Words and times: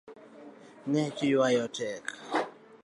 Ngech 0.89 1.19
ywayo 1.29 1.65
tek 1.77 2.05